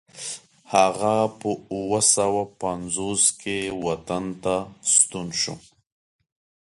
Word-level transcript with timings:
هغه 0.73 1.15
په 1.39 1.49
اوه 1.73 1.99
سوه 2.15 2.41
پنځوس 2.61 3.23
کې 3.41 3.57
وطن 3.85 4.25
ته 4.43 4.55
ستون 4.95 5.27
شو. 5.41 5.55